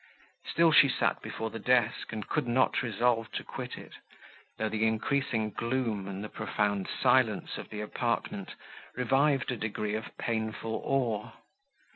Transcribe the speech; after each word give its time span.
Still 0.49 0.71
she 0.71 0.89
sat 0.89 1.21
before 1.21 1.51
the 1.51 1.59
desk, 1.59 2.11
and 2.11 2.27
could 2.27 2.47
not 2.47 2.81
resolve 2.81 3.31
to 3.33 3.43
quit 3.43 3.77
it, 3.77 3.91
though 4.57 4.67
the 4.67 4.87
increasing 4.87 5.51
gloom, 5.51 6.07
and 6.07 6.23
the 6.23 6.27
profound 6.27 6.87
silence 6.89 7.55
of 7.59 7.69
the 7.69 7.81
apartment, 7.81 8.55
revived 8.95 9.51
a 9.51 9.57
degree 9.57 9.93
of 9.93 10.17
painful 10.17 10.81
awe. 10.83 11.33